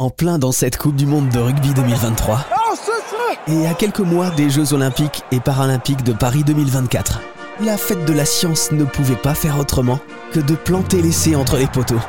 [0.00, 2.46] en plein dans cette Coupe du Monde de rugby 2023.
[3.48, 7.20] Et à quelques mois des Jeux Olympiques et Paralympiques de Paris 2024.
[7.62, 10.00] La fête de la science ne pouvait pas faire autrement
[10.32, 12.00] que de planter l'essai entre les poteaux.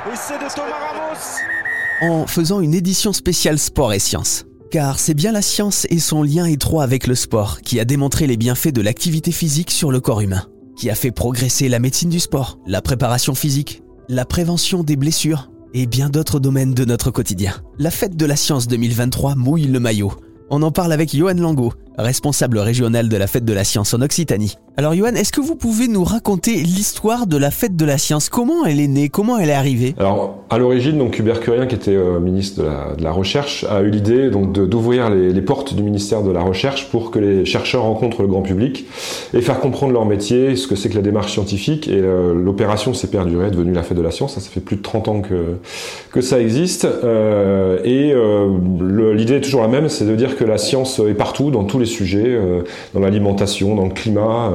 [2.01, 4.45] En faisant une édition spéciale sport et sciences.
[4.71, 8.25] Car c'est bien la science et son lien étroit avec le sport qui a démontré
[8.25, 10.45] les bienfaits de l'activité physique sur le corps humain,
[10.77, 15.50] qui a fait progresser la médecine du sport, la préparation physique, la prévention des blessures
[15.73, 17.53] et bien d'autres domaines de notre quotidien.
[17.77, 20.13] La fête de la science 2023 mouille le maillot.
[20.49, 24.01] On en parle avec Johan Lango, responsable régional de la fête de la science en
[24.01, 24.57] Occitanie.
[24.77, 28.29] Alors Johan, est-ce que vous pouvez nous raconter l'histoire de la fête de la science?
[28.29, 29.09] Comment elle est née?
[29.09, 29.95] Comment elle est arrivée?
[29.99, 32.63] Alors à l'origine, donc Hubert Curien, qui était euh, ministre
[32.97, 36.89] de la, Recherche, a eu l'idée donc d'ouvrir les, portes du ministère de la Recherche
[36.89, 38.85] pour que les chercheurs rencontrent le grand public
[39.33, 41.89] et faire comprendre leur métier, ce que c'est que la démarche scientifique.
[41.89, 44.35] Et euh, l'opération s'est perdurée, est devenue la fête de la science.
[44.35, 45.57] Ça, ça fait plus de 30 ans que
[46.11, 46.85] que ça existe.
[46.85, 48.13] Euh, et
[49.15, 51.80] l'idée est toujours la même, c'est de dire que la science est partout, dans tous
[51.81, 52.39] les sujets,
[52.93, 54.51] dans l'alimentation, dans le climat,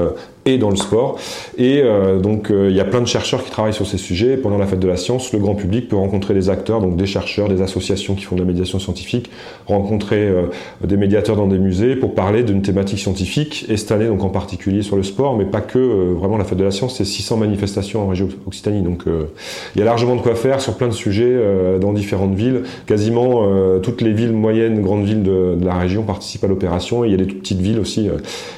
[0.46, 1.18] et dans le sport.
[1.58, 4.36] Et euh, donc euh, il y a plein de chercheurs qui travaillent sur ces sujets.
[4.36, 7.06] pendant la fête de la science, le grand public peut rencontrer des acteurs, donc des
[7.06, 9.30] chercheurs, des associations qui font de la médiation scientifique,
[9.66, 10.44] rencontrer euh,
[10.84, 13.66] des médiateurs dans des musées pour parler d'une thématique scientifique.
[13.68, 15.78] Et cette année, donc en particulier sur le sport, mais pas que.
[15.78, 18.82] vraiment la fête de la science, c'est 600 manifestations en région Occitanie.
[18.82, 21.36] Donc il y a largement de quoi faire sur plein de sujets
[21.80, 22.62] dans différentes villes.
[22.86, 23.44] Quasiment
[23.80, 27.04] toutes les villes moyennes, grandes villes de, la région participent à l'opération.
[27.04, 28.08] Il y a des petites villes aussi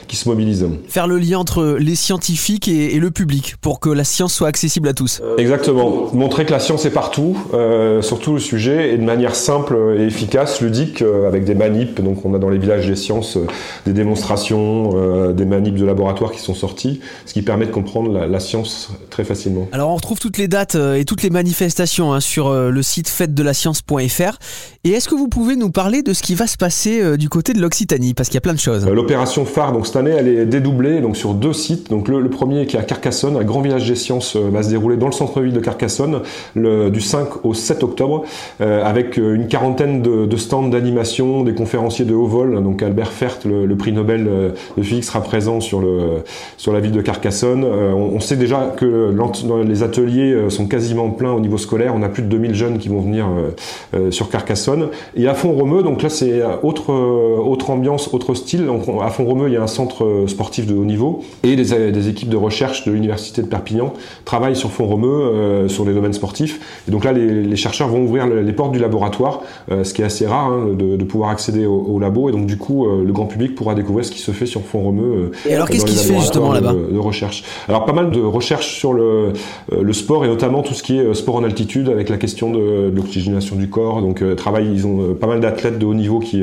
[0.06, 0.68] qui se mobilisent.
[0.88, 4.88] Faire le lien entre les scientifiques et, le public pour que la science soit accessible
[4.88, 5.22] à tous.
[5.38, 6.08] Exactement.
[6.12, 9.96] Montrer que la science est partout, euh, sur tout le sujet, et de manière simple
[9.98, 12.00] et efficace, ludique, euh, avec des manips.
[12.00, 13.46] Donc on a dans les villages des sciences euh,
[13.86, 18.26] des démonstrations, euh, des manips de laboratoire qui sont sortis, ce qui permet de comprendre
[18.26, 19.68] la, science très facilement.
[19.72, 24.38] Alors on retrouve toutes les dates et toutes les manifestations hein, sur le site fête-de-la-science.fr.
[24.84, 27.52] Et est-ce que vous pouvez nous parler de ce qui va se passer du côté
[27.52, 28.14] de l'Occitanie?
[28.14, 28.86] Parce qu'il y a plein de choses.
[28.86, 32.66] L'opération phare, donc cette année, elle est dédoublée donc sur deux sites donc le, premier
[32.66, 35.12] qui est à Carcassonne, un grand village des sciences euh, va se dérouler dans le
[35.12, 36.20] centre-ville de Carcassonne
[36.54, 38.24] du 5 au 7 octobre
[38.60, 42.62] euh, avec euh, une quarantaine de, stands d'animation, des conférenciers de haut vol.
[42.62, 44.28] Donc Albert Fert, le, prix Nobel
[44.76, 46.22] de physique, sera présent sur, le,
[46.56, 47.64] sur la ville de Carcassonne.
[47.64, 49.14] on, sait déjà que
[49.66, 51.92] les ateliers sont quasiment pleins au niveau scolaire.
[51.94, 53.26] On a plus de 2000 jeunes qui vont venir
[54.10, 54.88] sur Carcassonne.
[55.16, 58.66] Et à Font-Romeu, donc là c'est autre, autre ambiance, autre style.
[58.66, 62.28] Donc, à Font-Romeu, il y a un centre sportif de haut niveau et des, équipes
[62.28, 63.92] de recherche de l'université de Perpignan
[64.24, 66.60] travaillent sur fond romeu euh, sur les domaines sportifs.
[66.88, 70.04] Et donc là, les, chercheurs vont ouvrir les portes du laboratoire, euh, ce qui est
[70.04, 72.28] assez rare hein, de, pouvoir accéder au, labo.
[72.28, 74.62] Et donc du coup, euh, le grand public pourra découvrir ce qui se fait sur
[74.62, 75.32] fond romeu.
[75.48, 78.74] et alors, qu'est-ce qui se fait justement là-bas de, recherche Alors pas mal de recherches
[78.74, 79.32] sur le,
[79.80, 82.92] le sport et notamment tout ce qui est sport en altitude avec la question de,
[82.94, 84.02] l'oxygénation du corps.
[84.02, 86.42] Donc travail, ils ont pas mal d'athlètes de haut niveau qui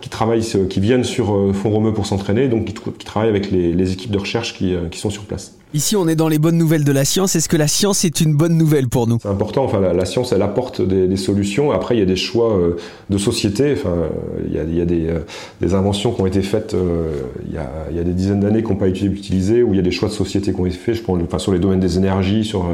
[0.00, 3.72] qui travaillent, qui viennent sur fond romeu pour s'entraîner, donc qui, qui travaillent avec les,
[3.72, 5.58] les équipes de recherche euh, qui, sont sur place.
[5.76, 7.36] Ici, on est dans les bonnes nouvelles de la science.
[7.36, 9.18] Est-ce que la science est une bonne nouvelle pour nous?
[9.20, 9.62] C'est important.
[9.62, 11.70] Enfin, la, science, elle apporte des, solutions.
[11.70, 12.78] Après, il y a des choix euh,
[13.10, 13.74] de société.
[13.74, 13.94] Enfin,
[14.46, 15.18] il y a, euh,
[15.60, 16.74] des, inventions qui ont été faites
[17.46, 19.74] il, y a, il, y a, des dizaines d'années qui n'ont pas été utilisées, où
[19.74, 20.94] il y a des choix de société qui ont été faits.
[20.94, 22.64] Je sur les domaines des énergies, sur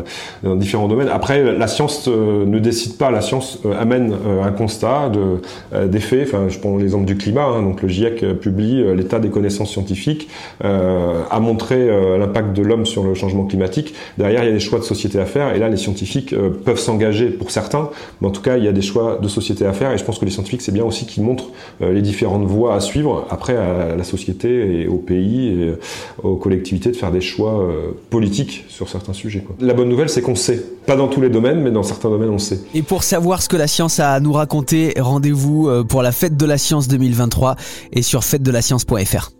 [0.44, 1.08] dans différents domaines.
[1.08, 3.10] Après, la science ne décide pas.
[3.10, 4.14] La science amène
[4.44, 6.28] un constat de, des faits.
[6.28, 7.46] Enfin, je prends l'exemple du climat.
[7.46, 7.62] Hein.
[7.62, 10.28] donc, le GIEC publie l'état des connaissances scientifiques,
[10.60, 13.94] a montré l'impact de l'homme sur le changement climatique.
[14.18, 15.54] Derrière, il y a des choix de société à faire.
[15.54, 17.90] Et là, les scientifiques euh, peuvent s'engager pour certains.
[18.20, 19.92] Mais en tout cas, il y a des choix de société à faire.
[19.92, 21.48] Et je pense que les scientifiques, c'est bien aussi qu'ils montrent
[21.80, 23.26] euh, les différentes voies à suivre.
[23.30, 25.78] Après, à la société et au pays et euh,
[26.22, 27.66] aux collectivités de faire des choix
[28.10, 29.44] politiques sur certains sujets.
[29.60, 30.62] La bonne nouvelle, c'est qu'on sait.
[30.86, 32.60] Pas dans tous les domaines, mais dans certains domaines, on sait.
[32.74, 36.36] Et pour savoir ce que la science a à nous raconter, rendez-vous pour la fête
[36.36, 37.56] de la science 2023
[37.92, 39.30] et sur fête de la science.fr.